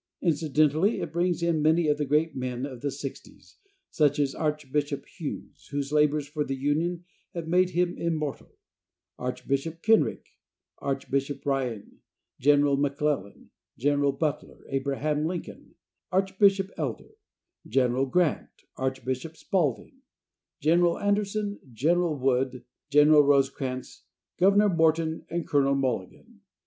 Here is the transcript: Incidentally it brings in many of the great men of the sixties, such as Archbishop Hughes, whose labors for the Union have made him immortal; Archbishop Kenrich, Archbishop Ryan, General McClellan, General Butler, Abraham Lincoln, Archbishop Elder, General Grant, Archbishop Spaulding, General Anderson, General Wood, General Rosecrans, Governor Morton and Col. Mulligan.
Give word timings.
Incidentally 0.23 0.99
it 0.99 1.13
brings 1.13 1.43
in 1.43 1.61
many 1.61 1.87
of 1.87 1.99
the 1.99 2.05
great 2.07 2.35
men 2.35 2.65
of 2.65 2.81
the 2.81 2.89
sixties, 2.89 3.57
such 3.91 4.17
as 4.17 4.33
Archbishop 4.33 5.05
Hughes, 5.05 5.67
whose 5.69 5.91
labors 5.91 6.27
for 6.27 6.43
the 6.43 6.55
Union 6.55 7.05
have 7.35 7.47
made 7.47 7.69
him 7.69 7.95
immortal; 7.99 8.49
Archbishop 9.19 9.83
Kenrich, 9.83 10.25
Archbishop 10.79 11.45
Ryan, 11.45 11.99
General 12.39 12.77
McClellan, 12.77 13.51
General 13.77 14.11
Butler, 14.11 14.65
Abraham 14.69 15.23
Lincoln, 15.27 15.75
Archbishop 16.11 16.71
Elder, 16.77 17.11
General 17.67 18.07
Grant, 18.07 18.49
Archbishop 18.77 19.37
Spaulding, 19.37 20.01
General 20.59 20.97
Anderson, 20.97 21.59
General 21.73 22.17
Wood, 22.17 22.65
General 22.89 23.21
Rosecrans, 23.21 24.01
Governor 24.39 24.69
Morton 24.69 25.27
and 25.29 25.47
Col. 25.47 25.75
Mulligan. 25.75 26.41